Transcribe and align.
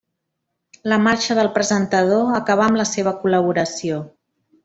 La 0.93 0.97
marxa 1.07 1.35
del 1.39 1.49
presentador 1.57 2.33
acabà 2.39 2.65
amb 2.71 2.81
la 2.83 2.87
seva 2.93 3.15
col·laboració. 3.25 4.03